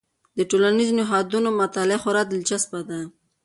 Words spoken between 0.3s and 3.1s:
د ټولنیزو نهادونو مطالعه خورا دلچسپ ده.